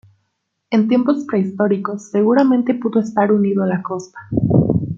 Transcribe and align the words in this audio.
En 0.71 0.87
tiempos 0.87 1.25
prehistóricos 1.25 2.09
seguramente 2.09 2.73
pudo 2.73 3.01
estar 3.01 3.31
unido 3.31 3.61
a 3.61 3.67
la 3.67 3.83
costa. 3.83 4.17